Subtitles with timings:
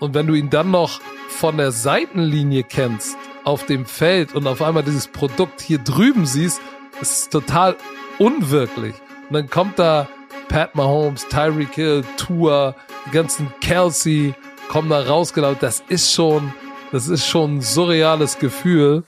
[0.00, 4.60] Und wenn du ihn dann noch von der Seitenlinie kennst, auf dem Feld und auf
[4.60, 6.60] einmal dieses Produkt hier drüben siehst,
[7.00, 7.76] ist total
[8.18, 8.94] unwirklich.
[9.28, 10.08] Und dann kommt da
[10.48, 12.74] Pat Mahomes, Tyreek Hill, Tua,
[13.06, 14.34] die ganzen Kelsey
[14.68, 15.58] kommen da rausgelaufen.
[15.60, 16.52] Das ist schon,
[16.92, 19.04] das ist schon ein surreales Gefühl.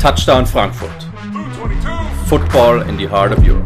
[0.00, 0.90] Touchdown Frankfurt.
[2.26, 3.59] Football in the heart of Europe.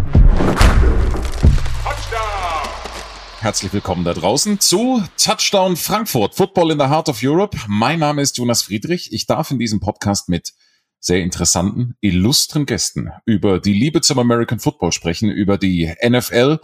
[3.45, 7.59] Herzlich willkommen da draußen zu Touchdown Frankfurt, Football in the Heart of Europe.
[7.69, 9.13] Mein Name ist Jonas Friedrich.
[9.13, 10.55] Ich darf in diesem Podcast mit
[10.99, 16.59] sehr interessanten, illustren Gästen über die Liebe zum American Football sprechen, über die NFL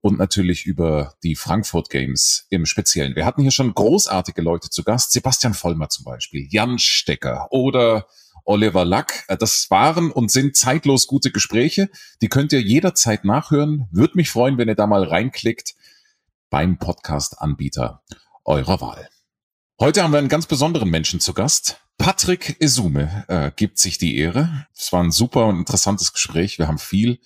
[0.00, 3.14] und natürlich über die Frankfurt Games im Speziellen.
[3.14, 5.12] Wir hatten hier schon großartige Leute zu Gast.
[5.12, 8.08] Sebastian Vollmer zum Beispiel, Jan Stecker oder
[8.44, 9.24] Oliver Lack.
[9.38, 11.88] Das waren und sind zeitlos gute Gespräche.
[12.22, 13.86] Die könnt ihr jederzeit nachhören.
[13.92, 15.76] Würde mich freuen, wenn ihr da mal reinklickt
[16.50, 18.02] beim Podcast-Anbieter
[18.44, 19.08] eurer Wahl.
[19.80, 21.80] Heute haben wir einen ganz besonderen Menschen zu Gast.
[21.98, 24.66] Patrick Esume äh, gibt sich die Ehre.
[24.74, 26.58] Es war ein super und interessantes Gespräch.
[26.58, 27.20] Wir haben viel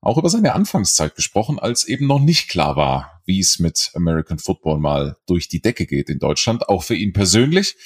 [0.00, 4.38] auch über seine Anfangszeit gesprochen, als eben noch nicht klar war, wie es mit American
[4.38, 7.76] Football mal durch die Decke geht in Deutschland, auch für ihn persönlich,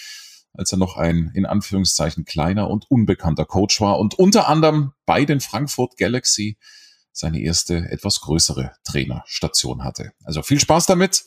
[0.53, 5.25] als er noch ein in Anführungszeichen kleiner und unbekannter Coach war und unter anderem bei
[5.25, 6.59] den Frankfurt Galaxy
[7.21, 10.13] seine erste etwas größere Trainerstation hatte.
[10.25, 11.25] Also viel Spaß damit.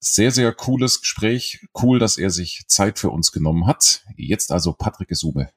[0.00, 1.66] Sehr, sehr cooles Gespräch.
[1.80, 4.04] Cool, dass er sich Zeit für uns genommen hat.
[4.16, 5.50] Jetzt also Patrick Gesume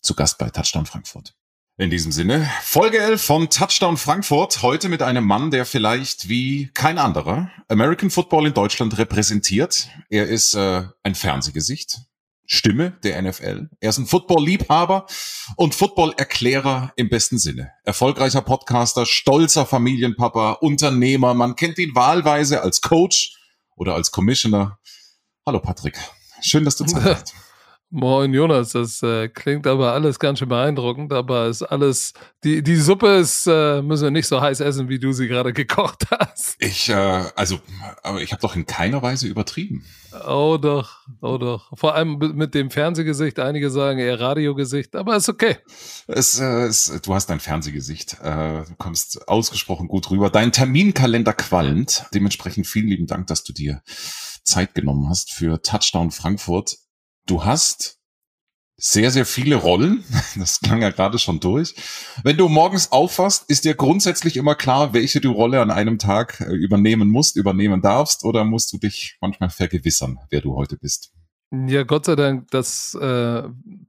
[0.00, 1.34] zu Gast bei Touchdown Frankfurt.
[1.80, 4.62] In diesem Sinne, Folge 11 von Touchdown Frankfurt.
[4.62, 9.88] Heute mit einem Mann, der vielleicht wie kein anderer American Football in Deutschland repräsentiert.
[10.08, 12.00] Er ist äh, ein Fernsehgesicht,
[12.50, 13.68] Stimme der NFL.
[13.78, 15.06] Er ist ein Football-Liebhaber
[15.56, 17.72] und Football-Erklärer im besten Sinne.
[17.84, 21.34] Erfolgreicher Podcaster, stolzer Familienpapa, Unternehmer.
[21.34, 23.36] Man kennt ihn wahlweise als Coach
[23.76, 24.78] oder als Commissioner.
[25.46, 25.98] Hallo Patrick,
[26.40, 27.34] schön, dass du Zeit hast.
[27.90, 32.12] Moin Jonas, das äh, klingt aber alles ganz schön beeindruckend, aber ist alles,
[32.44, 35.52] die, die Suppe ist, äh, müssen wir nicht so heiß essen, wie du sie gerade
[35.54, 36.56] gekocht hast.
[36.58, 37.60] Ich, äh, also,
[38.02, 39.86] aber ich habe doch in keiner Weise übertrieben.
[40.26, 41.72] Oh doch, oh doch.
[41.78, 45.56] Vor allem mit dem Fernsehgesicht, einige sagen eher Radiogesicht, aber ist okay.
[46.08, 50.28] Es, äh, es, du hast ein Fernsehgesicht, äh, du kommst ausgesprochen gut rüber.
[50.28, 53.80] Dein Terminkalender qualmt, dementsprechend vielen lieben Dank, dass du dir
[54.44, 56.76] Zeit genommen hast für Touchdown Frankfurt
[57.28, 57.98] du hast
[58.80, 60.04] sehr, sehr viele Rollen.
[60.36, 61.74] Das klang ja gerade schon durch.
[62.22, 66.40] Wenn du morgens aufwachst, ist dir grundsätzlich immer klar, welche du Rolle an einem Tag
[66.40, 71.12] äh, übernehmen musst, übernehmen darfst, oder musst du dich manchmal vergewissern, wer du heute bist?
[71.50, 73.42] Ja, Gott sei Dank, das, äh,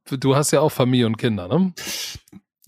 [0.10, 1.74] du hast ja auch Familie und Kinder, ne?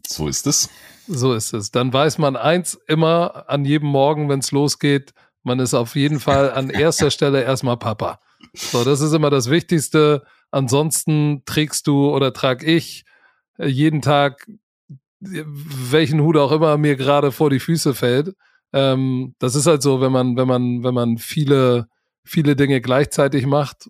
[0.05, 0.69] So ist es.
[1.07, 1.71] So ist es.
[1.71, 6.19] Dann weiß man eins immer an jedem Morgen, wenn es losgeht, man ist auf jeden
[6.19, 8.19] Fall an erster Stelle erstmal Papa.
[8.53, 13.03] So, das ist immer das Wichtigste Ansonsten trägst du oder trag ich
[13.57, 14.47] äh, jeden Tag
[15.21, 18.33] welchen Hut auch immer mir gerade vor die Füße fällt.
[18.73, 21.87] Ähm, das ist halt so, wenn man, wenn man, wenn man viele,
[22.23, 23.89] viele Dinge gleichzeitig macht,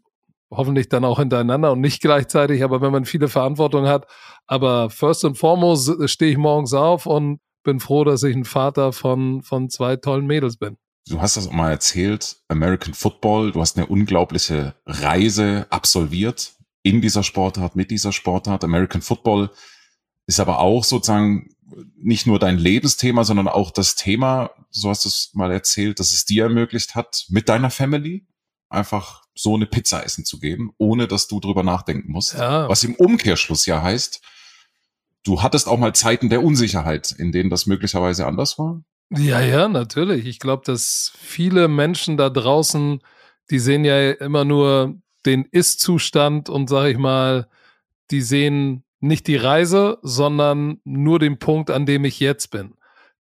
[0.52, 4.08] hoffentlich dann auch hintereinander und nicht gleichzeitig, aber wenn man viele Verantwortung hat.
[4.46, 8.92] Aber first and foremost stehe ich morgens auf und bin froh, dass ich ein Vater
[8.92, 10.78] von, von zwei tollen Mädels bin.
[11.08, 16.54] Du hast das auch mal erzählt, American Football, du hast eine unglaubliche Reise absolviert
[16.84, 18.64] in dieser Sportart, mit dieser Sportart.
[18.64, 19.50] American Football
[20.28, 21.50] ist aber auch sozusagen
[21.96, 26.12] nicht nur dein Lebensthema, sondern auch das Thema, so hast du es mal erzählt, dass
[26.12, 28.28] es dir ermöglicht hat, mit deiner Family
[28.70, 32.34] einfach so eine Pizza essen zu geben, ohne dass du drüber nachdenken musst.
[32.34, 32.70] Ja.
[32.70, 34.22] Was im Umkehrschluss ja heißt,
[35.24, 38.84] du hattest auch mal Zeiten der Unsicherheit, in denen das möglicherweise anders war.
[39.18, 40.26] Ja, ja, natürlich.
[40.26, 43.02] Ich glaube, dass viele Menschen da draußen,
[43.50, 44.96] die sehen ja immer nur
[45.26, 47.48] den Ist-Zustand und sag ich mal,
[48.10, 52.76] die sehen nicht die Reise, sondern nur den Punkt, an dem ich jetzt bin.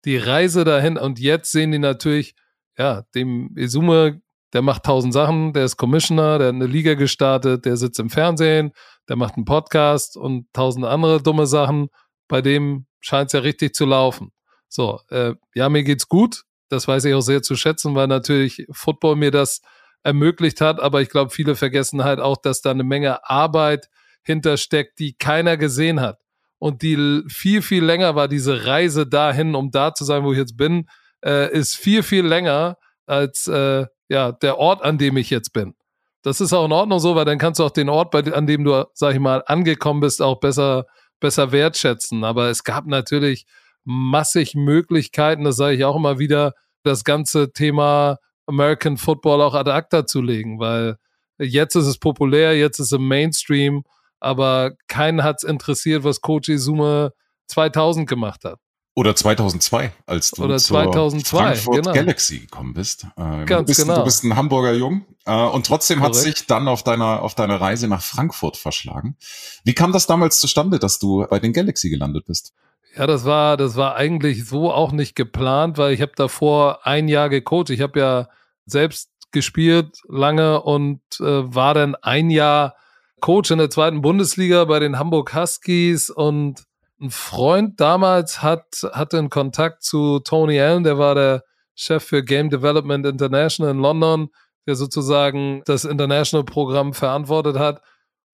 [0.04, 2.36] Die Reise dahin und jetzt sehen die natürlich,
[2.78, 4.20] ja, dem Isume,
[4.52, 8.10] der macht tausend Sachen, der ist Commissioner, der hat eine Liga gestartet, der sitzt im
[8.10, 8.72] Fernsehen,
[9.08, 11.88] der macht einen Podcast und tausend andere dumme Sachen.
[12.28, 14.30] Bei dem scheint es ja richtig zu laufen.
[14.70, 16.44] So, äh, ja, mir geht's gut.
[16.68, 19.60] Das weiß ich auch sehr zu schätzen, weil natürlich Football mir das
[20.04, 20.80] ermöglicht hat.
[20.80, 23.88] Aber ich glaube, viele vergessen halt auch, dass da eine Menge Arbeit
[24.22, 26.20] hintersteckt, die keiner gesehen hat.
[26.58, 30.38] Und die viel, viel länger war, diese Reise dahin, um da zu sein, wo ich
[30.38, 30.88] jetzt bin,
[31.24, 32.76] äh, ist viel, viel länger
[33.06, 35.74] als äh, ja, der Ort, an dem ich jetzt bin.
[36.22, 38.46] Das ist auch in Ordnung so, weil dann kannst du auch den Ort, bei, an
[38.46, 40.84] dem du, sag ich mal, angekommen bist, auch besser,
[41.18, 42.24] besser wertschätzen.
[42.24, 43.46] Aber es gab natürlich
[43.84, 49.70] massig Möglichkeiten, das sage ich auch immer wieder, das ganze Thema American Football auch ad
[49.70, 50.96] acta zu legen, weil
[51.38, 53.84] jetzt ist es populär, jetzt ist es im Mainstream,
[54.18, 57.10] aber keinen hat es interessiert, was Coach Izuma
[57.48, 58.58] 2000 gemacht hat.
[58.96, 61.92] Oder 2002, als du Oder 2002, zur Frankfurt genau.
[61.94, 63.06] Galaxy gekommen bist.
[63.16, 63.98] Äh, Ganz du, bist genau.
[63.98, 66.38] du bist ein Hamburger Jung äh, und trotzdem hat Korrekt.
[66.38, 69.16] sich dann auf deiner, auf deiner Reise nach Frankfurt verschlagen.
[69.64, 72.52] Wie kam das damals zustande, dass du bei den Galaxy gelandet bist?
[72.96, 77.08] Ja, das war, das war eigentlich so auch nicht geplant, weil ich habe davor ein
[77.08, 77.70] Jahr gecoacht.
[77.70, 78.28] Ich habe ja
[78.66, 82.74] selbst gespielt lange und äh, war dann ein Jahr
[83.20, 86.64] Coach in der zweiten Bundesliga bei den Hamburg Huskies und
[87.00, 91.44] ein Freund damals hat, hatte einen Kontakt zu Tony Allen, der war der
[91.74, 94.28] Chef für Game Development International in London,
[94.66, 97.80] der sozusagen das International-Programm verantwortet hat.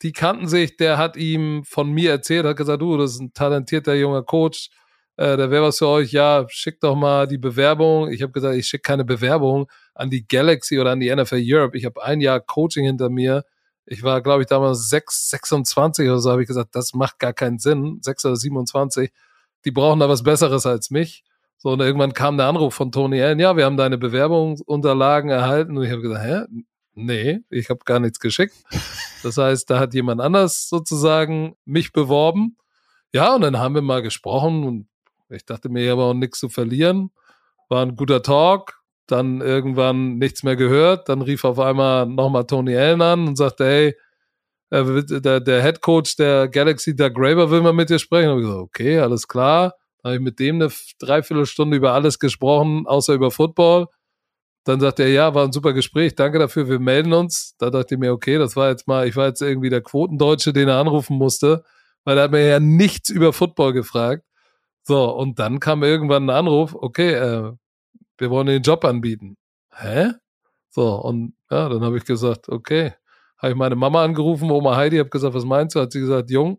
[0.02, 3.32] Die kannten sich, der hat ihm von mir erzählt, hat gesagt, du, das ist ein
[3.32, 4.70] talentierter junger Coach,
[5.16, 8.10] äh, der wäre was für euch, ja, schickt doch mal die Bewerbung.
[8.10, 11.76] Ich habe gesagt, ich schicke keine Bewerbung an die Galaxy oder an die NFL Europe.
[11.76, 13.44] Ich habe ein Jahr Coaching hinter mir.
[13.86, 17.32] Ich war, glaube ich, damals 6, 26 oder so, habe ich gesagt, das macht gar
[17.32, 17.98] keinen Sinn.
[18.02, 19.10] 6 oder 27.
[19.64, 21.24] Die brauchen da was Besseres als mich.
[21.58, 25.78] So, und irgendwann kam der Anruf von Tony Allen, ja, wir haben deine Bewerbungsunterlagen erhalten.
[25.78, 26.62] Und ich habe gesagt, hä?
[26.98, 28.54] Nee, ich habe gar nichts geschickt.
[29.22, 32.56] Das heißt, da hat jemand anders sozusagen mich beworben.
[33.12, 34.88] Ja, und dann haben wir mal gesprochen und
[35.28, 37.10] ich dachte mir, ich habe auch nichts zu verlieren.
[37.68, 38.80] War ein guter Talk.
[39.06, 41.08] Dann irgendwann nichts mehr gehört.
[41.10, 43.94] Dann rief auf einmal nochmal Tony Allen an und sagte, hey,
[44.70, 48.30] will- der, der Head Coach der Galaxy, Doug Graber, will mal mit dir sprechen.
[48.30, 49.74] Und ich gesagt, okay, alles klar.
[50.02, 53.86] Dann habe ich mit dem eine Dreiviertelstunde über alles gesprochen, außer über Football.
[54.66, 57.54] Dann sagt er, ja, war ein super Gespräch, danke dafür, wir melden uns.
[57.58, 60.52] Da dachte ich mir, okay, das war jetzt mal, ich war jetzt irgendwie der Quotendeutsche,
[60.52, 61.62] den er anrufen musste,
[62.02, 64.24] weil er hat mir ja nichts über Football gefragt.
[64.82, 67.52] So, und dann kam irgendwann ein Anruf, okay, äh,
[68.18, 69.36] wir wollen den Job anbieten.
[69.72, 70.12] Hä?
[70.70, 72.94] So, und ja, dann habe ich gesagt, okay.
[73.38, 75.80] Habe ich meine Mama angerufen, Oma Heidi, habe gesagt, was meinst du?
[75.80, 76.58] Hat sie gesagt, Jung,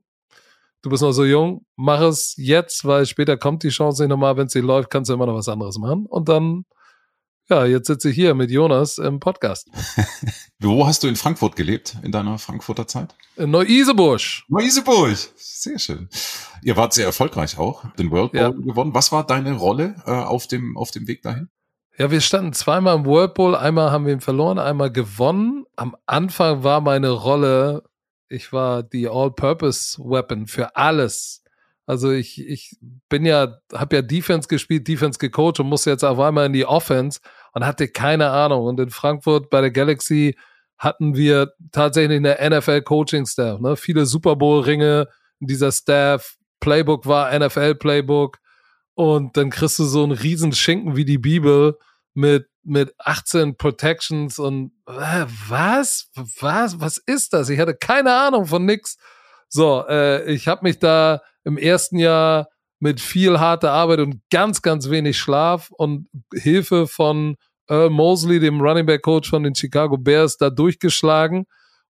[0.81, 4.37] du bist noch so jung, mach es jetzt, weil später kommt die Chance nicht nochmal,
[4.37, 6.05] wenn es läuft, kannst du immer noch was anderes machen.
[6.05, 6.65] Und dann,
[7.49, 9.69] ja, jetzt sitze ich hier mit Jonas im Podcast.
[10.59, 13.15] Wo hast du in Frankfurt gelebt, in deiner Frankfurter Zeit?
[13.35, 14.45] In Neu-Isebusch.
[14.49, 15.15] Neu-Isenburg.
[15.35, 16.09] Sehr schön.
[16.63, 18.49] Ihr wart sehr erfolgreich auch, den World Bowl Ja.
[18.49, 18.93] gewonnen.
[18.93, 21.49] Was war deine Rolle äh, auf, dem, auf dem Weg dahin?
[21.97, 23.55] Ja, wir standen zweimal im World Bowl.
[23.55, 25.65] Einmal haben wir ihn verloren, einmal gewonnen.
[25.75, 27.83] Am Anfang war meine Rolle,
[28.29, 31.43] ich war die All-Purpose-Weapon für alles.
[31.87, 32.75] Also ich, ich
[33.07, 36.65] bin ja, habe ja Defense gespielt, Defense gecoacht und musste jetzt auf einmal in die
[36.65, 37.21] Offense
[37.53, 38.65] und hatte keine Ahnung.
[38.65, 40.35] Und in Frankfurt bei der Galaxy
[40.77, 43.61] hatten wir tatsächlich eine NFL-Coaching-Staff.
[43.61, 43.77] Ne?
[43.77, 45.07] Viele Super Bowl-Ringe
[45.39, 46.35] in dieser Staff.
[46.59, 48.37] Playbook war NFL-Playbook.
[48.93, 51.77] Und dann kriegst du so einen riesen Schinken wie die Bibel
[52.13, 56.09] mit, mit 18 Protections und äh, was?
[56.41, 56.81] Was?
[56.81, 57.49] Was ist das?
[57.49, 58.97] Ich hatte keine Ahnung von nix.
[59.49, 62.49] So, äh, ich habe mich da im ersten Jahr
[62.79, 67.37] mit viel harter Arbeit und ganz, ganz wenig Schlaf und Hilfe von
[67.69, 71.45] Earl Mosley, dem Running Back Coach von den Chicago Bears, da durchgeschlagen.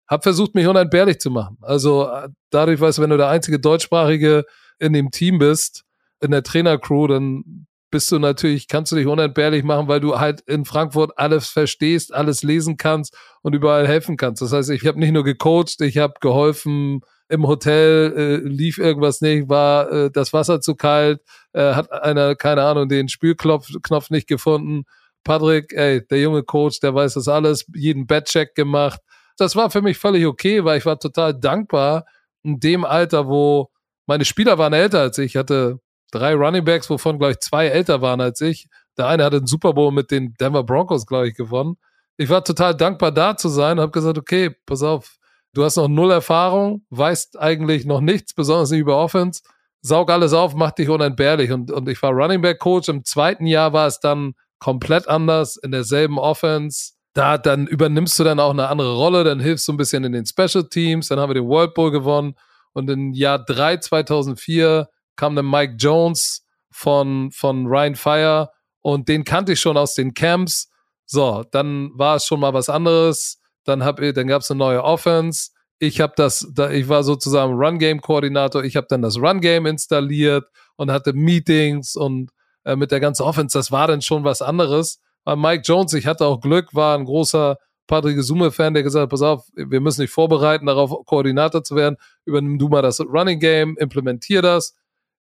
[0.08, 1.58] Hab versucht, mich unentbehrlich zu machen.
[1.62, 4.46] Also äh, dadurch, weißt du, wenn du der einzige Deutschsprachige
[4.78, 5.84] in dem Team bist,
[6.22, 10.42] in der Trainercrew, dann bist du natürlich, kannst du dich unentbehrlich machen, weil du halt
[10.42, 14.42] in Frankfurt alles verstehst, alles lesen kannst und überall helfen kannst.
[14.42, 19.22] Das heißt, ich habe nicht nur gecoacht, ich habe geholfen, im Hotel äh, lief irgendwas
[19.22, 21.22] nicht, war äh, das Wasser zu kalt,
[21.54, 24.84] äh, hat einer, keine Ahnung, den Spülknopf Knopf nicht gefunden.
[25.24, 29.02] Patrick, ey, der junge Coach, der weiß das alles, jeden Badcheck gemacht.
[29.38, 32.06] Das war für mich völlig okay, weil ich war total dankbar
[32.44, 33.72] in dem Alter, wo
[34.06, 35.32] meine Spieler waren älter als ich.
[35.32, 35.80] Ich hatte
[36.12, 38.68] drei Running Backs, wovon, glaube ich, zwei älter waren als ich.
[38.98, 41.78] Der eine hatte einen Super Bowl mit den Denver Broncos, glaube ich, gewonnen.
[42.18, 45.18] Ich war total dankbar, da zu sein, habe gesagt, okay, pass auf,
[45.56, 49.42] du hast noch null Erfahrung, weißt eigentlich noch nichts, besonders nicht über Offense,
[49.82, 51.52] saug alles auf, mach dich unentbehrlich.
[51.52, 52.90] Und, und ich war Running Back Coach.
[52.90, 56.94] Im zweiten Jahr war es dann komplett anders, in derselben Offense.
[57.14, 60.12] Da, dann übernimmst du dann auch eine andere Rolle, dann hilfst du ein bisschen in
[60.12, 62.36] den Special Teams, dann haben wir den World Bowl gewonnen.
[62.74, 68.50] Und im Jahr 3, 2004, kam dann Mike Jones von, von Ryan Fire
[68.82, 70.70] und den kannte ich schon aus den Camps.
[71.06, 73.40] So, dann war es schon mal was anderes.
[73.66, 75.52] Dann hab ich, dann gab es eine neue Offense.
[75.80, 78.64] Ich habe das, da, ich war sozusagen Run Game Koordinator.
[78.64, 80.46] Ich habe dann das Run Game installiert
[80.78, 82.32] und hatte Meetings und
[82.64, 83.58] äh, mit der ganzen Offense.
[83.58, 85.02] Das war dann schon was anderes.
[85.26, 87.58] Weil Mike Jones, ich hatte auch Glück, war ein großer
[87.88, 91.98] Patrick Summe-Fan, der gesagt hat, pass auf, wir müssen dich vorbereiten, darauf Koordinator zu werden.
[92.26, 94.76] Übernimm du mal das Running Game, implementier das.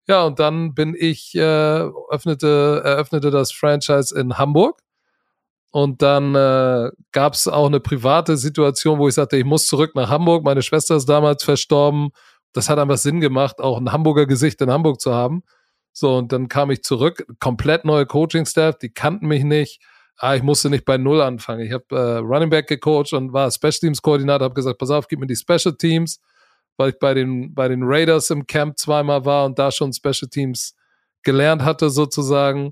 [0.07, 1.39] Ja, und dann bin ich, äh,
[2.09, 4.79] öffnete, eröffnete das Franchise in Hamburg.
[5.75, 9.93] Und dann äh, gab es auch eine private Situation, wo ich sagte, ich muss zurück
[9.93, 10.45] nach Hamburg.
[10.45, 12.11] Meine Schwester ist damals verstorben.
[12.53, 15.43] Das hat einfach Sinn gemacht, auch ein Hamburger Gesicht in Hamburg zu haben.
[15.91, 19.81] So, und dann kam ich zurück, komplett neue Coaching-Staff, die kannten mich nicht.
[20.15, 21.65] Ah, ich musste nicht bei Null anfangen.
[21.65, 25.09] Ich habe äh, Running Back gecoacht und war Special Teams Koordinator, habe gesagt, pass auf,
[25.09, 26.21] gib mir die Special Teams,
[26.77, 30.29] weil ich bei den, bei den Raiders im Camp zweimal war und da schon Special
[30.31, 30.73] Teams
[31.23, 32.71] gelernt hatte sozusagen.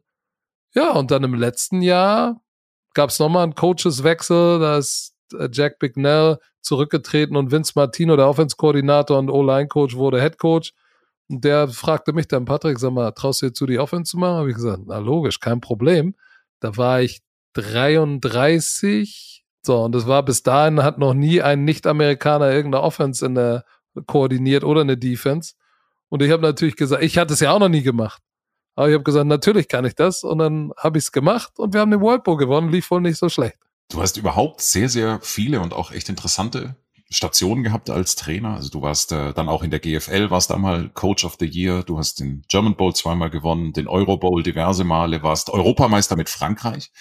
[0.74, 2.43] Ja, und dann im letzten Jahr
[2.94, 8.28] gab es nochmal einen Coacheswechsel, da ist äh, Jack Bignell zurückgetreten und Vince Martino, der
[8.30, 10.74] Offense-Koordinator und O-Line-Coach, wurde Head Coach.
[11.30, 14.18] Und der fragte mich dann, Patrick, sag mal, traust du dir zu, die Offense zu
[14.18, 14.38] machen?
[14.38, 16.16] Habe ich gesagt, na logisch, kein Problem.
[16.60, 17.22] Da war ich
[17.54, 19.44] 33.
[19.66, 23.64] So, und das war bis dahin, hat noch nie ein Nicht-Amerikaner irgendeine Offense in der
[24.08, 25.54] koordiniert oder eine Defense.
[26.10, 28.22] Und ich habe natürlich gesagt, ich hatte es ja auch noch nie gemacht.
[28.75, 30.24] Aber ich habe gesagt, natürlich kann ich das.
[30.24, 32.70] Und dann habe ich es gemacht und wir haben den World Bowl gewonnen.
[32.70, 33.58] Lief wohl nicht so schlecht.
[33.89, 36.75] Du hast überhaupt sehr, sehr viele und auch echt interessante
[37.10, 38.56] Stationen gehabt als Trainer.
[38.56, 41.84] Also du warst äh, dann auch in der GFL, warst einmal Coach of the Year,
[41.84, 46.30] du hast den German Bowl zweimal gewonnen, den Euro Bowl diverse Male, warst Europameister mit
[46.30, 46.92] Frankreich.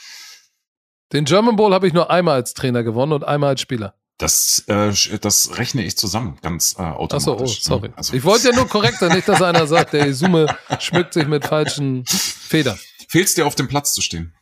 [1.12, 3.94] Den German Bowl habe ich nur einmal als Trainer gewonnen und einmal als Spieler.
[4.22, 7.26] Das, äh, das rechne ich zusammen, ganz äh, automatisch.
[7.28, 7.48] Achso, oh, ne?
[7.48, 7.90] sorry.
[7.96, 10.46] Also, ich wollte ja nur korrekt sein, nicht, dass einer sagt, der Isume
[10.78, 12.78] schmückt sich mit falschen Federn.
[13.08, 14.32] Fehlst dir auf dem Platz zu stehen?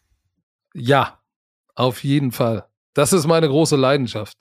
[0.74, 1.18] Ja,
[1.74, 2.66] auf jeden Fall.
[2.92, 4.36] Das ist meine große Leidenschaft.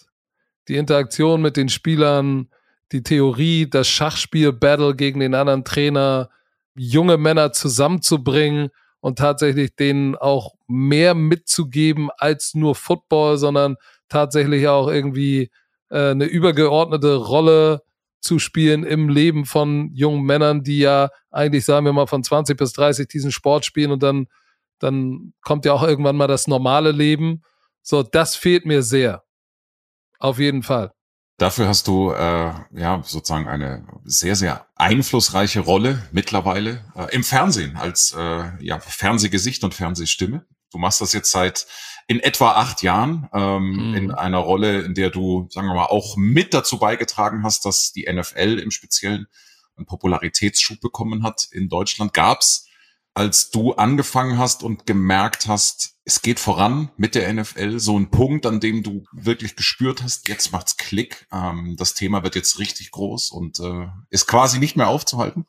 [0.68, 2.50] Die Interaktion mit den Spielern,
[2.92, 6.30] die Theorie, das Schachspiel, Battle gegen den anderen Trainer,
[6.76, 13.78] junge Männer zusammenzubringen und tatsächlich denen auch mehr mitzugeben als nur Football, sondern
[14.10, 15.52] tatsächlich auch irgendwie
[15.90, 17.84] äh, eine übergeordnete Rolle
[18.22, 22.58] zu spielen im Leben von jungen Männern, die ja eigentlich, sagen wir mal, von 20
[22.58, 24.28] bis 30 diesen Sport spielen und dann,
[24.80, 27.44] dann kommt ja auch irgendwann mal das normale Leben.
[27.82, 29.24] So, das fehlt mir sehr.
[30.20, 30.92] Auf jeden Fall.
[31.38, 37.78] Dafür hast du äh, ja sozusagen eine sehr, sehr einflussreiche Rolle mittlerweile äh, im Fernsehen
[37.78, 40.46] als äh, ja, Fernsehgesicht und Fernsehstimme.
[40.72, 41.66] Du machst das jetzt seit
[42.10, 43.94] in etwa acht Jahren ähm, mhm.
[43.94, 47.92] in einer Rolle, in der du, sagen wir mal, auch mit dazu beigetragen hast, dass
[47.94, 49.28] die NFL im Speziellen
[49.78, 52.16] einen Popularitätsschub bekommen hat in Deutschland.
[52.16, 52.66] Gab's,
[53.14, 58.10] als du angefangen hast und gemerkt hast, es geht voran mit der NFL, so ein
[58.10, 62.58] Punkt, an dem du wirklich gespürt hast, jetzt macht's Klick, ähm, das Thema wird jetzt
[62.58, 65.46] richtig groß und äh, ist quasi nicht mehr aufzuhalten?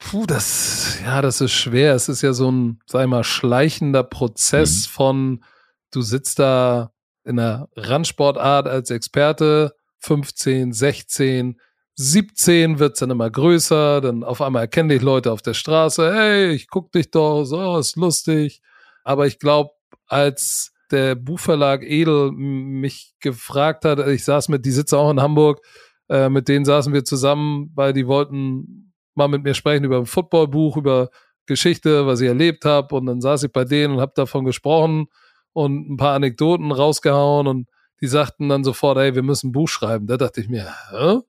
[0.00, 1.94] Puh, das, ja, das ist schwer.
[1.94, 4.90] Es ist ja so ein, sag ich mal, schleichender Prozess mhm.
[4.90, 5.44] von,
[5.92, 6.92] du sitzt da
[7.24, 11.60] in einer Randsportart als Experte, 15, 16,
[11.94, 16.50] 17 wird's dann immer größer, dann auf einmal erkennen dich Leute auf der Straße, hey,
[16.50, 18.60] ich guck dich doch, so, ist lustig.
[19.04, 19.70] Aber ich glaube,
[20.06, 25.64] als der Buchverlag Edel mich gefragt hat, ich saß mit, die sitze auch in Hamburg,
[26.08, 30.06] äh, mit denen saßen wir zusammen, weil die wollten mal mit mir sprechen über ein
[30.06, 31.10] Footballbuch, über
[31.46, 32.94] Geschichte, was ich erlebt habe.
[32.94, 35.06] Und dann saß ich bei denen und habe davon gesprochen
[35.52, 37.68] und ein paar Anekdoten rausgehauen und
[38.00, 40.06] die sagten dann sofort, hey, wir müssen ein Buch schreiben.
[40.06, 41.20] Da dachte ich mir, hä?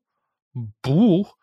[0.55, 1.35] Ein Buch?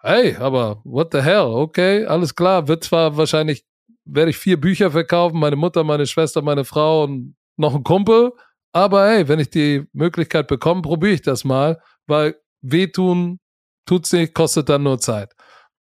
[0.00, 1.46] Hey, aber what the hell?
[1.46, 2.68] Okay, alles klar.
[2.68, 3.64] Wird zwar wahrscheinlich,
[4.04, 8.32] werde ich vier Bücher verkaufen, meine Mutter, meine Schwester, meine Frau und noch ein Kumpel.
[8.72, 13.40] Aber hey, wenn ich die Möglichkeit bekomme, probiere ich das mal, weil wehtun
[13.86, 15.34] tut's nicht, kostet dann nur Zeit.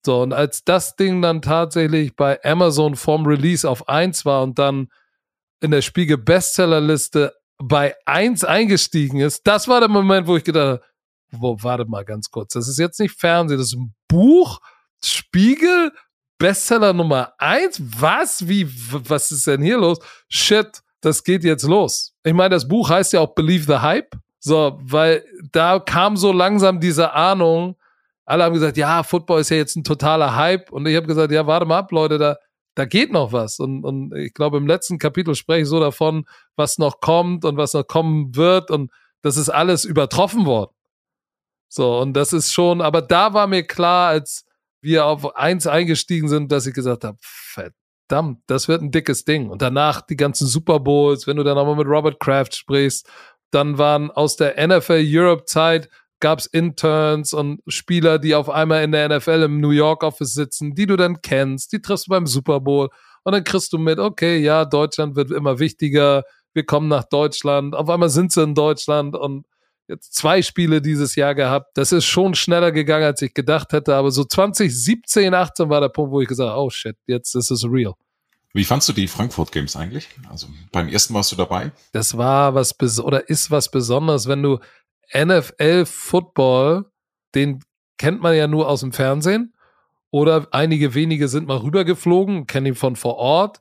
[0.06, 4.58] So, und als das Ding dann tatsächlich bei Amazon vorm Release auf 1 war und
[4.58, 4.88] dann
[5.62, 10.82] in der Spiegel Bestsellerliste bei 1 eingestiegen ist, das war der Moment, wo ich gedacht
[10.82, 10.82] habe,
[11.32, 14.60] wo, warte mal ganz kurz, das ist jetzt nicht Fernsehen, das ist ein Buch,
[15.04, 15.92] Spiegel,
[16.38, 20.00] Bestseller Nummer 1, was, wie, was ist denn hier los?
[20.30, 22.14] Shit, das geht jetzt los.
[22.24, 26.32] Ich meine, das Buch heißt ja auch Believe the Hype, so, weil da kam so
[26.32, 27.76] langsam diese Ahnung,
[28.30, 30.72] alle haben gesagt, ja, Football ist ja jetzt ein totaler Hype.
[30.72, 32.38] Und ich habe gesagt, ja, warte mal ab, Leute, da,
[32.80, 33.60] da geht noch was.
[33.60, 37.58] Und, und ich glaube, im letzten Kapitel spreche ich so davon, was noch kommt und
[37.58, 38.72] was noch kommen wird.
[38.72, 38.90] Und
[39.22, 40.72] das ist alles übertroffen worden.
[41.68, 44.46] So, und das ist schon, aber da war mir klar, als
[44.82, 49.50] wir auf eins eingestiegen sind, dass ich gesagt habe, verdammt, das wird ein dickes Ding.
[49.50, 53.10] Und danach die ganzen Super Bowls, wenn du dann nochmal mit Robert Kraft sprichst,
[53.52, 58.84] dann waren aus der NFL Europe Zeit gab es Interns und Spieler, die auf einmal
[58.84, 62.12] in der NFL im New York Office sitzen, die du dann kennst, die triffst du
[62.12, 62.90] beim Super Bowl
[63.24, 66.24] und dann kriegst du mit, okay, ja, Deutschland wird immer wichtiger,
[66.54, 69.46] wir kommen nach Deutschland, auf einmal sind sie in Deutschland und
[69.88, 71.72] jetzt zwei Spiele dieses Jahr gehabt.
[71.76, 75.90] Das ist schon schneller gegangen, als ich gedacht hätte, aber so 2017, 18 war der
[75.90, 77.94] Punkt, wo ich gesagt habe, oh shit, jetzt ist es real.
[78.54, 80.08] Wie fandst du die Frankfurt Games eigentlich?
[80.28, 81.72] Also beim ersten warst du dabei?
[81.92, 84.58] Das war was oder ist was Besonderes, wenn du
[85.14, 86.92] NFL Football,
[87.36, 87.64] den
[87.98, 89.54] kennt man ja nur aus dem Fernsehen
[90.12, 93.60] oder einige wenige sind mal rübergeflogen, kennen ihn von vor Ort.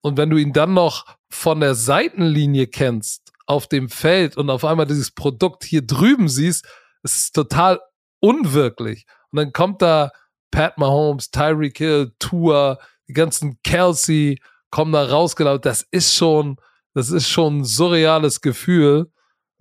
[0.00, 4.64] Und wenn du ihn dann noch von der Seitenlinie kennst, auf dem Feld und auf
[4.64, 6.66] einmal dieses Produkt hier drüben siehst,
[7.02, 7.80] ist es total
[8.20, 9.06] unwirklich.
[9.30, 10.10] Und dann kommt da
[10.50, 15.60] Pat Mahomes, Tyreek Hill, Tour, die ganzen Kelsey kommen da rausgelaufen.
[15.62, 16.56] Das ist schon,
[16.94, 19.10] das ist schon ein surreales Gefühl.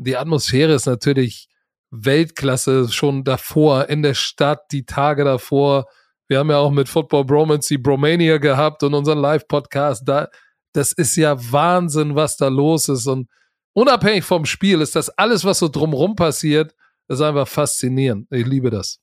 [0.04, 1.48] Die Atmosphäre ist natürlich
[1.90, 5.86] Weltklasse schon davor in der Stadt, die Tage davor.
[6.28, 10.04] Wir haben ja auch mit Football Bromance die Bromania gehabt und unseren Live-Podcast.
[10.06, 10.28] Da,
[10.74, 13.08] das ist ja Wahnsinn, was da los ist.
[13.08, 13.30] Und
[13.74, 16.76] unabhängig vom Spiel ist das alles, was so drumrum passiert,
[17.08, 18.28] ist einfach faszinierend.
[18.30, 19.00] Ich liebe das.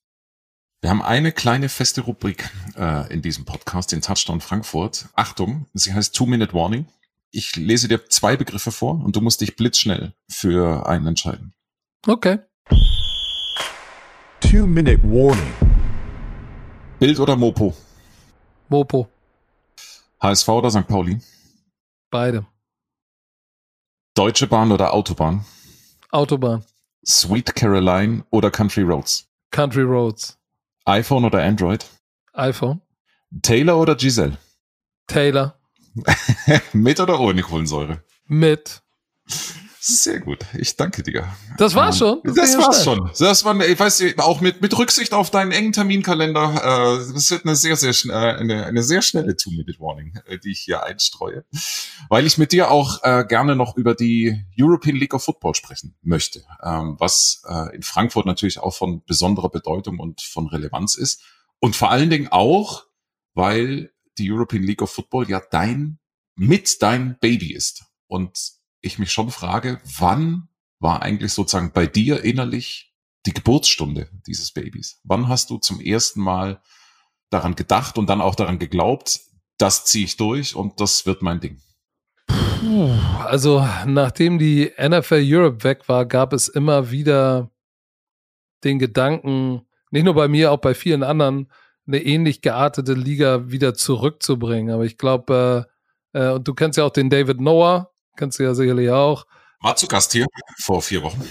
[0.83, 5.07] Wir haben eine kleine feste Rubrik äh, in diesem Podcast, den Touchdown Frankfurt.
[5.15, 6.87] Achtung, sie heißt Two-Minute Warning.
[7.33, 11.55] Ich lese dir zwei Begriffe vor und du musst dich blitzschnell für einen entscheiden.
[12.07, 12.39] Okay.
[14.41, 15.53] Two-Minute Warning.
[16.99, 17.75] Bild oder Mopo?
[18.69, 19.09] Mopo.
[20.21, 20.89] HSV oder St.
[20.89, 21.21] Pauli?
[22.11, 22.47] Beide.
[24.15, 25.45] Deutsche Bahn oder Autobahn?
[26.11, 26.65] Autobahn.
[27.07, 29.29] Sweet Caroline oder Country Roads?
[29.53, 30.37] Country Roads.
[30.85, 31.87] iPhone oder Android?
[32.33, 32.81] iPhone.
[33.43, 34.37] Taylor oder Giselle?
[35.07, 35.60] Taylor.
[36.73, 38.03] Mit oder ohne Kohlensäure?
[38.27, 38.83] Mit.
[39.83, 40.45] Sehr gut.
[40.59, 41.27] Ich danke dir.
[41.57, 42.21] Das war's schon.
[42.23, 43.11] Das, das war's schon.
[43.19, 47.47] Das war, ich weiß, auch mit, mit Rücksicht auf deinen engen Terminkalender, äh, das wird
[47.47, 51.47] eine sehr, sehr, äh, eine, eine sehr schnelle Two-Minute-Warning, äh, die ich hier einstreue.
[52.11, 55.97] Weil ich mit dir auch äh, gerne noch über die European League of Football sprechen
[56.03, 61.23] möchte, ähm, was äh, in Frankfurt natürlich auch von besonderer Bedeutung und von Relevanz ist.
[61.59, 62.85] Und vor allen Dingen auch,
[63.33, 63.91] weil
[64.21, 65.99] die European League of Football ja dein,
[66.37, 67.85] mit dein Baby ist.
[68.07, 68.39] Und
[68.81, 70.49] ich mich schon frage, wann
[70.79, 72.95] war eigentlich sozusagen bei dir innerlich
[73.27, 75.01] die Geburtsstunde dieses Babys?
[75.05, 76.63] Wann hast du zum ersten Mal
[77.31, 79.21] daran gedacht und dann auch daran geglaubt,
[79.59, 81.61] das ziehe ich durch und das wird mein Ding?
[83.25, 87.51] Also nachdem die NFL Europe weg war, gab es immer wieder
[88.65, 91.51] den Gedanken, nicht nur bei mir, auch bei vielen anderen,
[91.91, 94.73] eine ähnlich geartete Liga wieder zurückzubringen.
[94.73, 95.71] Aber ich glaube, äh,
[96.13, 99.27] äh, und du kennst ja auch den David Noah, kennst du ja sicherlich auch.
[99.61, 100.27] War zu Gast hier
[100.63, 101.23] vor vier Wochen.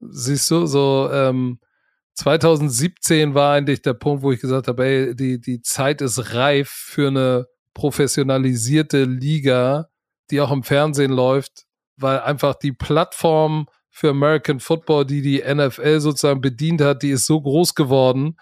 [0.00, 1.58] Siehst du, so ähm,
[2.14, 6.68] 2017 war eigentlich der Punkt, wo ich gesagt habe, ey, die, die Zeit ist reif
[6.68, 9.88] für eine professionalisierte Liga,
[10.30, 11.64] die auch im Fernsehen läuft,
[11.96, 17.26] weil einfach die Plattform für American Football, die die NFL sozusagen bedient hat, die ist
[17.26, 18.36] so groß geworden,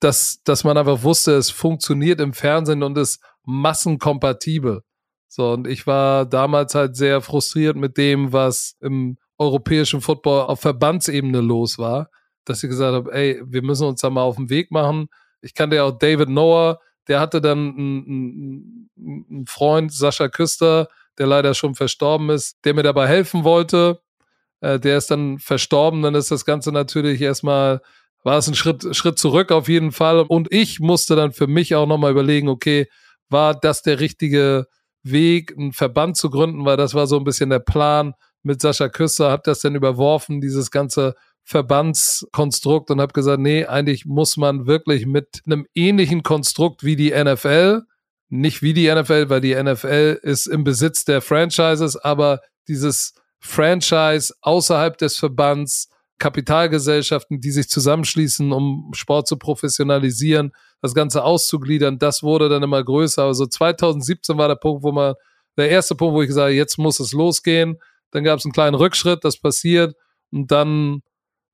[0.00, 4.82] dass, dass man einfach wusste, es funktioniert im Fernsehen und ist massenkompatibel.
[5.28, 10.60] So, und ich war damals halt sehr frustriert mit dem, was im europäischen Football auf
[10.60, 12.10] Verbandsebene los war,
[12.44, 15.08] dass ich gesagt habe, ey, wir müssen uns da mal auf den Weg machen.
[15.40, 21.26] Ich kannte ja auch David Noah, der hatte dann einen, einen Freund, Sascha Küster, der
[21.26, 24.00] leider schon verstorben ist, der mir dabei helfen wollte.
[24.60, 27.80] Äh, der ist dann verstorben, dann ist das Ganze natürlich erstmal,
[28.24, 30.20] war es ein Schritt, Schritt zurück auf jeden Fall.
[30.20, 32.86] Und ich musste dann für mich auch nochmal überlegen, okay,
[33.28, 34.66] war das der richtige
[35.02, 38.88] Weg, einen Verband zu gründen, weil das war so ein bisschen der Plan mit Sascha
[38.88, 44.66] Küster, hab das dann überworfen, dieses ganze Verbandskonstrukt und habe gesagt, nee, eigentlich muss man
[44.66, 47.82] wirklich mit einem ähnlichen Konstrukt wie die NFL,
[48.28, 54.34] nicht wie die NFL, weil die NFL ist im Besitz der Franchises, aber dieses Franchise
[54.42, 60.52] außerhalb des Verbands, Kapitalgesellschaften, die sich zusammenschließen, um Sport zu professionalisieren,
[60.82, 63.24] das Ganze auszugliedern, das wurde dann immer größer.
[63.24, 65.14] Also 2017 war der Punkt, wo man,
[65.56, 67.78] der erste Punkt, wo ich gesagt habe, jetzt muss es losgehen.
[68.10, 69.96] Dann gab es einen kleinen Rückschritt, das passiert.
[70.30, 71.02] Und dann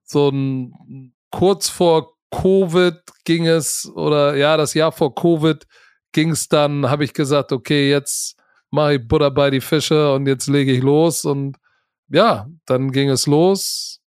[0.05, 5.65] so ein kurz vor Covid ging es, oder ja, das Jahr vor Covid
[6.13, 8.37] ging es dann, habe ich gesagt, okay, jetzt
[8.71, 11.25] mache ich Butter bei die Fische und jetzt lege ich los.
[11.25, 11.57] Und
[12.09, 14.04] ja, dann ging es los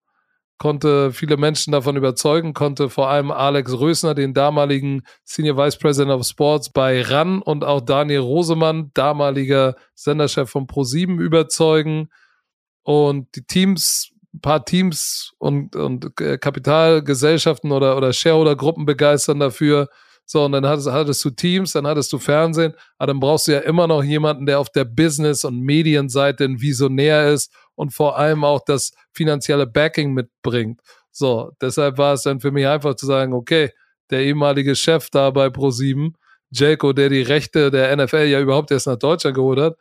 [0.61, 6.11] konnte viele Menschen davon überzeugen, konnte vor allem Alex Rösner, den damaligen Senior Vice President
[6.11, 12.09] of Sports bei RAN und auch Daniel Rosemann, damaliger Senderchef von Pro7 überzeugen
[12.83, 19.89] und die Teams, ein paar Teams und, und Kapitalgesellschaften oder, oder Shareholder-Gruppen begeistern dafür.
[20.31, 23.51] So, und dann hattest, hattest du Teams, dann hattest du Fernsehen, aber dann brauchst du
[23.51, 28.17] ja immer noch jemanden, der auf der Business- und Medienseite ein Visionär ist und vor
[28.17, 30.79] allem auch das finanzielle Backing mitbringt.
[31.11, 33.71] So, deshalb war es dann für mich einfach zu sagen, okay,
[34.09, 36.13] der ehemalige Chef da bei Pro7,
[36.49, 39.75] Jelko, der die Rechte der NFL ja überhaupt erst nach Deutschland geholt hat,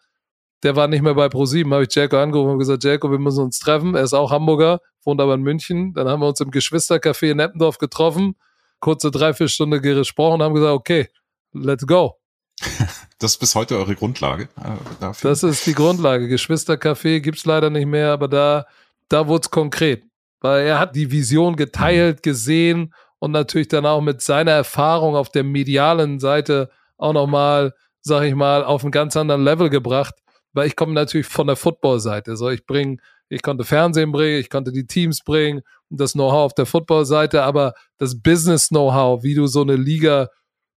[0.65, 3.45] der war nicht mehr bei ProSieben, habe ich Jelko angerufen und gesagt, Jelko, wir müssen
[3.45, 3.95] uns treffen.
[3.95, 5.95] Er ist auch Hamburger, wohnt aber in München.
[5.95, 8.35] Dann haben wir uns im Geschwistercafé in Eppendorf getroffen,
[8.81, 11.09] kurze Dreiviertelstunde gesprochen und haben gesagt, okay,
[11.53, 12.17] let's go.
[13.19, 15.29] Das ist bis heute eure Grundlage äh, dafür?
[15.29, 16.27] Das ist die Grundlage.
[16.27, 18.65] Geschwistercafé gibt's leider nicht mehr, aber da,
[19.11, 20.05] da wurde es konkret.
[20.41, 22.23] Weil er hat die Vision geteilt, mhm.
[22.23, 28.23] gesehen und natürlich dann auch mit seiner Erfahrung auf der medialen Seite auch nochmal, sag
[28.23, 30.15] ich mal, auf einen ganz anderen Level gebracht.
[30.55, 32.39] Weil ich komme natürlich von der Football-Seite.
[32.39, 32.97] So, ich bringe,
[33.29, 37.75] ich konnte Fernsehen bringen, ich konnte die Teams bringen das Know-how auf der Football-Seite, aber
[37.99, 40.29] das Business-Know-how, wie du so eine Liga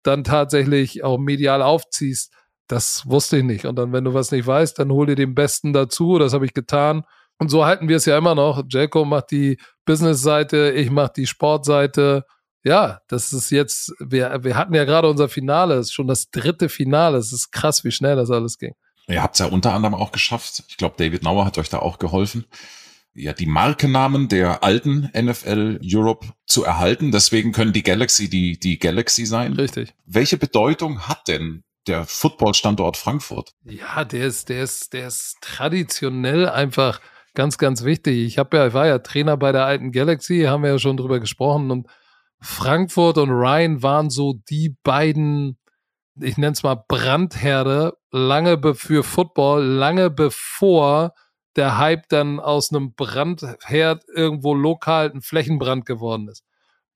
[0.04, 2.34] dann tatsächlich auch medial aufziehst,
[2.68, 3.66] das wusste ich nicht.
[3.66, 6.18] Und dann, wenn du was nicht weißt, dann hol dir den Besten dazu.
[6.18, 7.04] Das habe ich getan.
[7.38, 8.64] Und so halten wir es ja immer noch.
[8.70, 12.24] Jelko macht die Business-Seite, ich mache die Sportseite.
[12.64, 16.30] Ja, das ist jetzt, wir, wir hatten ja gerade unser Finale, das ist schon das
[16.30, 17.18] dritte Finale.
[17.18, 18.74] Es ist krass, wie schnell das alles ging.
[19.08, 20.64] Ihr habt es ja unter anderem auch geschafft.
[20.70, 22.46] Ich glaube, David Nauer hat euch da auch geholfen
[23.14, 27.12] ja, die Markennamen der alten NFL Europe zu erhalten.
[27.12, 29.54] Deswegen können die Galaxy die, die Galaxy sein.
[29.54, 29.94] Richtig.
[30.06, 33.54] Welche Bedeutung hat denn der Footballstandort Frankfurt?
[33.64, 37.02] Ja, der ist, der ist, der ist traditionell einfach
[37.34, 38.26] ganz, ganz wichtig.
[38.26, 40.98] Ich habe ja, ich war ja Trainer bei der alten Galaxy, haben wir ja schon
[40.98, 41.88] drüber gesprochen und
[42.40, 45.60] Frankfurt und Ryan waren so die beiden,
[46.20, 51.14] ich nenne es mal Brandherde, lange für Football, lange bevor
[51.56, 56.44] der Hype dann aus einem Brandherd irgendwo lokal ein Flächenbrand geworden ist.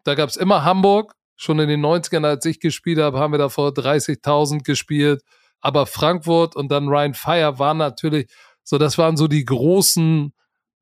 [0.04, 3.38] Da gab es immer Hamburg, schon in den 90ern, als ich gespielt habe, haben wir
[3.38, 5.24] da vor 30.000 gespielt.
[5.62, 8.28] Aber Frankfurt und dann Ryan Fire waren natürlich
[8.64, 10.34] so, das waren so die großen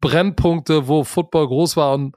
[0.01, 2.15] Brennpunkte, wo Football groß war und,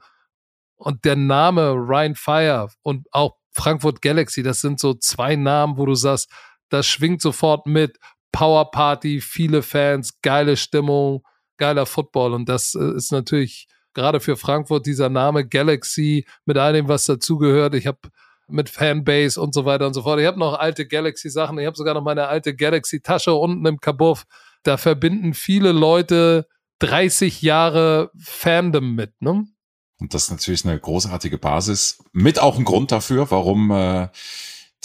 [0.75, 5.85] und der Name Ryan Fire und auch Frankfurt Galaxy, das sind so zwei Namen, wo
[5.85, 6.29] du sagst,
[6.69, 7.97] das schwingt sofort mit.
[8.31, 11.23] Power Party, viele Fans, geile Stimmung,
[11.57, 12.33] geiler Football.
[12.33, 17.05] Und das äh, ist natürlich gerade für Frankfurt dieser Name Galaxy mit all dem, was
[17.05, 17.73] dazugehört.
[17.75, 17.99] Ich habe
[18.47, 20.19] mit Fanbase und so weiter und so fort.
[20.19, 21.57] Ich habe noch alte Galaxy-Sachen.
[21.59, 24.25] Ich habe sogar noch meine alte Galaxy-Tasche unten im Kabuff.
[24.63, 26.47] Da verbinden viele Leute
[26.79, 29.21] 30 Jahre Fandom mit.
[29.21, 29.45] Ne?
[29.99, 32.03] Und das ist natürlich eine großartige Basis.
[32.13, 34.09] Mit auch ein Grund dafür, warum äh,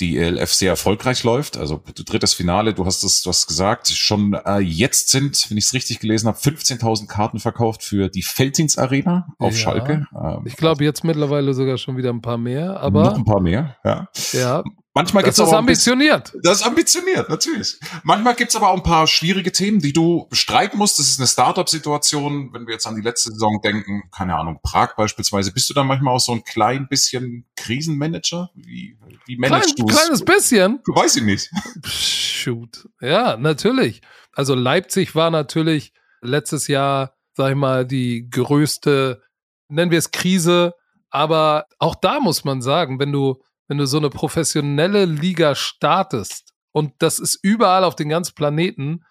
[0.03, 1.57] die ELF sehr erfolgreich läuft.
[1.57, 5.65] Also drittes Finale, du hast es, du hast gesagt, schon äh, jetzt sind, wenn ich
[5.65, 10.07] es richtig gelesen habe, 15.000 Karten verkauft für die Feltins Arena auf ja, Schalke.
[10.15, 13.41] Ähm, ich glaube jetzt mittlerweile sogar schon wieder ein paar mehr, aber noch ein paar
[13.41, 14.09] mehr, ja.
[14.33, 16.33] Ja, Manchmal das gibt's ist ambitioniert.
[16.42, 17.78] Das ist ambitioniert, natürlich.
[18.02, 20.98] Manchmal gibt's aber auch ein paar schwierige Themen, die du bestreiten musst.
[20.98, 22.52] Das ist eine Startup-Situation.
[22.52, 25.87] Wenn wir jetzt an die letzte Saison denken, keine Ahnung, Prag beispielsweise, bist du dann
[25.87, 28.50] manchmal auch so ein klein bisschen Krisenmanager?
[28.55, 29.96] Wie, wie managst du es?
[29.96, 30.81] Kleines bisschen?
[30.87, 31.50] Weiß ich nicht.
[31.87, 32.87] Shoot.
[33.00, 34.02] Ja, natürlich.
[34.33, 39.22] Also Leipzig war natürlich letztes Jahr, sag ich mal, die größte,
[39.68, 40.74] nennen wir es Krise.
[41.09, 43.42] Aber auch da muss man sagen, wenn du
[43.73, 49.07] wenn du so eine professionelle Liga startest und das ist überall auf den ganzen Planeten,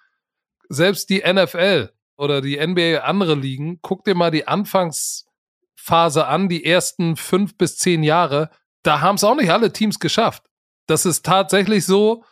[0.70, 6.64] selbst die NFL oder die NBA, andere Ligen, guck dir mal die Anfangsphase an, die
[6.64, 8.52] ersten fünf bis zehn Jahre,
[8.84, 10.44] da haben es auch nicht alle Teams geschafft.
[10.86, 12.24] Das ist tatsächlich so.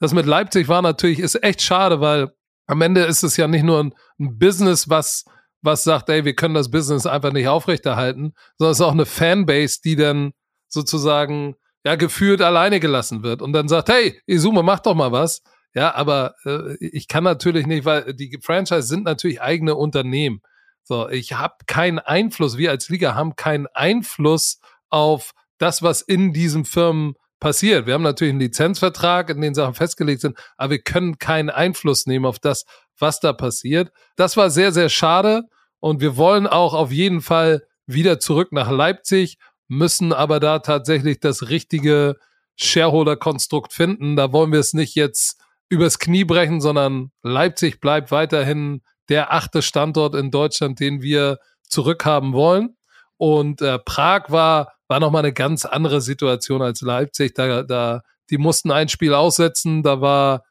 [0.00, 2.32] Das mit Leipzig war natürlich, ist echt schade, weil
[2.66, 5.26] am Ende ist es ja nicht nur ein, ein Business, was,
[5.60, 9.04] was sagt, ey, wir können das Business einfach nicht aufrechterhalten, sondern es ist auch eine
[9.04, 10.32] Fanbase, die dann
[10.72, 15.42] sozusagen ja gefühlt alleine gelassen wird und dann sagt, hey, Izume, mach doch mal was.
[15.74, 20.42] Ja, aber äh, ich kann natürlich nicht, weil die Franchise sind natürlich eigene Unternehmen.
[20.82, 26.32] So, ich habe keinen Einfluss, wir als Liga haben keinen Einfluss auf das, was in
[26.32, 27.86] diesen Firmen passiert.
[27.86, 32.06] Wir haben natürlich einen Lizenzvertrag, in den Sachen festgelegt sind, aber wir können keinen Einfluss
[32.06, 32.64] nehmen auf das,
[32.98, 33.90] was da passiert.
[34.16, 35.44] Das war sehr, sehr schade
[35.80, 39.38] und wir wollen auch auf jeden Fall wieder zurück nach Leipzig
[39.72, 42.16] müssen aber da tatsächlich das richtige
[42.56, 44.16] Shareholder-Konstrukt finden.
[44.16, 49.62] Da wollen wir es nicht jetzt übers Knie brechen, sondern Leipzig bleibt weiterhin der achte
[49.62, 52.76] Standort in Deutschland, den wir zurückhaben wollen.
[53.16, 57.34] Und äh, Prag war, war nochmal eine ganz andere Situation als Leipzig.
[57.34, 59.82] Da, da, die mussten ein Spiel aussetzen.
[59.82, 60.44] Da war,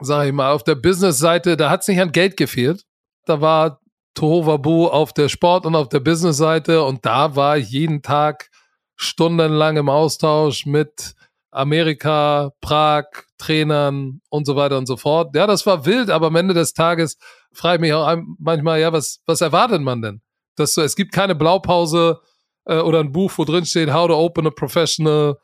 [0.00, 2.84] sage ich mal, auf der Business-Seite, da hat es nicht an Geld gefehlt.
[3.24, 3.80] Da war
[4.14, 8.50] Tohuwabu auf der Sport- und auf der Business-Seite und da war jeden Tag
[8.98, 11.14] stundenlang im Austausch mit
[11.50, 13.06] Amerika, Prag,
[13.38, 15.34] Trainern und so weiter und so fort.
[15.34, 17.16] Ja, das war wild, aber am Ende des Tages
[17.52, 20.20] frage ich mich auch manchmal, ja, was, was erwartet man denn?
[20.56, 22.20] Das, es gibt keine Blaupause
[22.64, 25.38] äh, oder ein Buch, wo drin steht, How to Open a Professional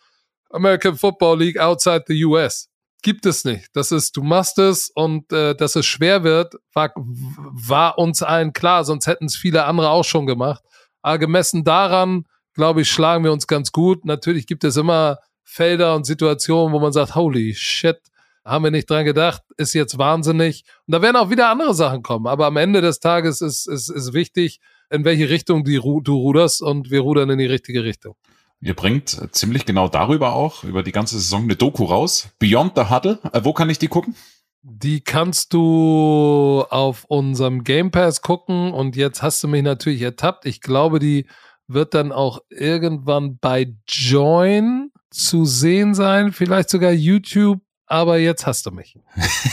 [0.50, 2.68] American Football League outside the US.
[3.02, 3.68] Gibt es nicht.
[3.74, 8.52] Das ist, du machst es und äh, dass es schwer wird, war, war uns allen
[8.52, 10.62] klar, sonst hätten es viele andere auch schon gemacht.
[11.02, 14.04] Aber gemessen daran, glaube ich, schlagen wir uns ganz gut.
[14.04, 17.98] Natürlich gibt es immer Felder und Situationen, wo man sagt, holy shit,
[18.44, 20.64] haben wir nicht dran gedacht, ist jetzt wahnsinnig.
[20.86, 22.26] Und da werden auch wieder andere Sachen kommen.
[22.26, 26.62] Aber am Ende des Tages ist, ist, ist wichtig, in welche Richtung die, du ruderst
[26.62, 28.14] und wir rudern in die richtige Richtung.
[28.60, 32.28] Ihr bringt ziemlich genau darüber auch, über die ganze Saison eine Doku raus.
[32.38, 33.18] Beyond the Huddle.
[33.32, 34.14] Äh, wo kann ich die gucken?
[34.62, 40.46] Die kannst du auf unserem Game Pass gucken und jetzt hast du mich natürlich ertappt.
[40.46, 41.26] Ich glaube, die
[41.66, 48.66] wird dann auch irgendwann bei Join zu sehen sein, vielleicht sogar YouTube, aber jetzt hast
[48.66, 48.98] du mich.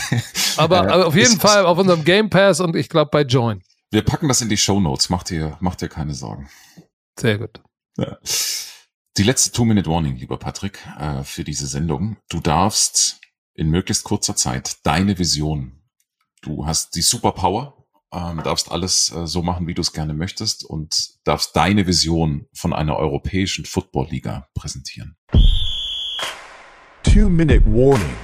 [0.56, 3.62] aber, aber auf jeden Fall auf unserem Game Pass und ich glaube bei Join.
[3.90, 6.48] Wir packen das in die Show Notes, macht dir, macht dir keine Sorgen.
[7.18, 7.60] Sehr gut.
[7.98, 8.18] Ja.
[9.18, 12.16] Die letzte Two-Minute-Warning, lieber Patrick, äh, für diese Sendung.
[12.30, 13.20] Du darfst
[13.54, 15.82] in möglichst kurzer Zeit deine Vision,
[16.40, 17.81] du hast die Superpower,
[18.12, 22.46] ähm, darfst alles äh, so machen, wie du es gerne möchtest und darfst deine Vision
[22.52, 25.16] von einer europäischen Football-Liga präsentieren.
[27.02, 28.16] Two-Minute-Warning.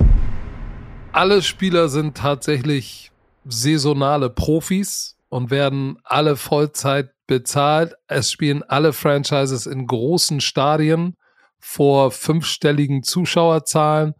[1.13, 3.11] Alle Spieler sind tatsächlich
[3.45, 7.95] saisonale Profis und werden alle Vollzeit bezahlt.
[8.07, 11.17] Es spielen alle Franchises in großen Stadien
[11.59, 14.15] vor fünfstelligen Zuschauerzahlen.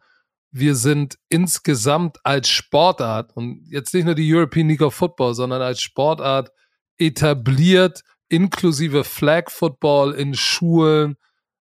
[0.51, 5.61] Wir sind insgesamt als Sportart und jetzt nicht nur die European League of Football, sondern
[5.61, 6.51] als Sportart
[6.97, 11.17] etabliert, inklusive Flag Football in Schulen.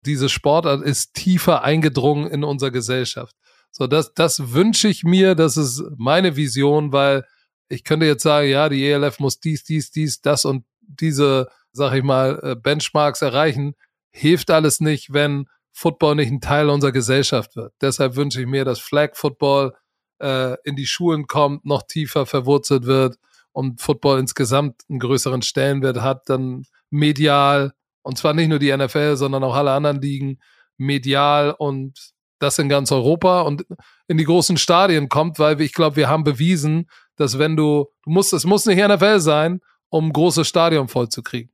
[0.04, 3.36] Diese Sportart ist tiefer eingedrungen in unserer Gesellschaft.
[3.70, 7.24] So, das, das wünsche ich mir, das ist meine Vision, weil
[7.68, 11.94] ich könnte jetzt sagen, ja, die ELF muss dies, dies, dies, das und diese, sag
[11.94, 13.74] ich mal, äh, Benchmarks erreichen,
[14.10, 17.72] hilft alles nicht, wenn Football nicht ein Teil unserer Gesellschaft wird.
[17.80, 19.74] Deshalb wünsche ich mir, dass Flag Football
[20.20, 23.16] äh, in die Schulen kommt, noch tiefer verwurzelt wird
[23.52, 29.16] und Football insgesamt einen größeren Stellenwert hat, dann medial, und zwar nicht nur die NFL,
[29.16, 30.38] sondern auch alle anderen Ligen,
[30.76, 33.64] medial und das in ganz Europa und
[34.08, 38.10] in die großen Stadien kommt, weil ich glaube, wir haben bewiesen, dass wenn du, du
[38.10, 41.52] musst, es muss nicht NFL sein, um ein großes Stadion voll zu kriegen.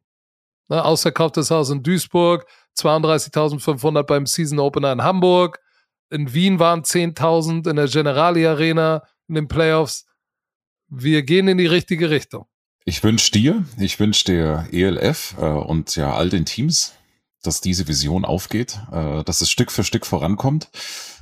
[0.68, 2.46] Ne, ausverkauftes Haus in Duisburg,
[2.78, 5.60] 32.500 beim Season Opener in Hamburg.
[6.10, 10.06] In Wien waren 10.000 in der Generali Arena in den Playoffs.
[10.88, 12.46] Wir gehen in die richtige Richtung.
[12.84, 16.94] Ich wünsche dir, ich wünsche der ELF äh, und ja all den Teams,
[17.42, 20.70] dass diese Vision aufgeht, äh, dass es Stück für Stück vorankommt.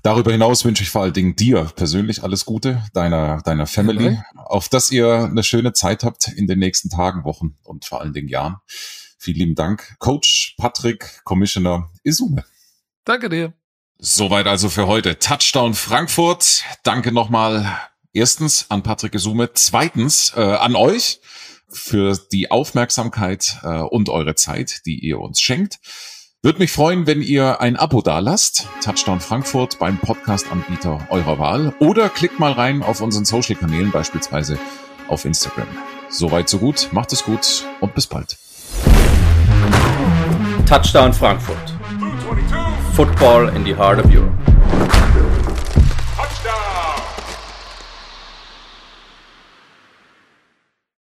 [0.05, 4.23] Darüber hinaus wünsche ich vor allen Dingen dir persönlich alles Gute, deiner, deiner Family, okay.
[4.37, 8.13] auf dass ihr eine schöne Zeit habt in den nächsten Tagen, Wochen und vor allen
[8.13, 8.59] Dingen Jahren.
[9.19, 12.45] Vielen lieben Dank, Coach Patrick, Commissioner Isume.
[13.05, 13.53] Danke dir.
[13.99, 15.19] Soweit also für heute.
[15.19, 16.65] Touchdown Frankfurt.
[16.83, 17.79] Danke nochmal
[18.13, 21.21] erstens an Patrick Isume, zweitens äh, an euch
[21.69, 25.79] für die Aufmerksamkeit äh, und eure Zeit, die ihr uns schenkt.
[26.43, 28.69] Würde mich freuen, wenn ihr ein Abo dalasst.
[28.83, 31.75] Touchdown Frankfurt beim Podcast-Anbieter eurer Wahl.
[31.81, 34.59] Oder klickt mal rein auf unseren Social-Kanälen, beispielsweise
[35.09, 35.67] auf Instagram.
[36.09, 36.91] Soweit, so gut.
[36.93, 38.37] Macht es gut und bis bald.
[40.67, 41.71] Touchdown Frankfurt.
[42.95, 44.35] Football in the heart of Europe.